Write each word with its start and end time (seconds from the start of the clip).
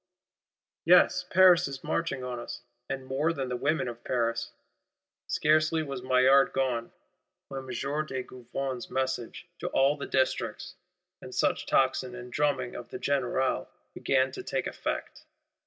Yes, 0.83 1.25
Paris 1.29 1.67
is 1.67 1.83
marching 1.83 2.23
on 2.23 2.39
us; 2.39 2.63
and 2.89 3.05
more 3.05 3.31
than 3.33 3.49
the 3.49 3.55
women 3.55 3.87
of 3.87 4.03
Paris! 4.03 4.51
Scarcely 5.27 5.83
was 5.83 6.01
Maillard 6.01 6.53
gone, 6.53 6.91
when 7.49 7.59
M. 7.69 7.69
de 7.69 8.23
Gouvion's 8.23 8.89
message 8.89 9.47
to 9.59 9.67
all 9.67 9.95
the 9.97 10.07
Districts, 10.07 10.73
and 11.21 11.35
such 11.35 11.67
tocsin 11.67 12.15
and 12.15 12.33
drumming 12.33 12.73
of 12.73 12.89
the 12.89 12.97
générale, 12.97 13.67
began 13.93 14.31
to 14.31 14.41
take 14.41 14.65
effect. 14.65 15.23